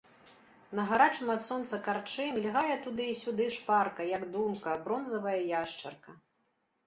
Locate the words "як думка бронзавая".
4.15-5.37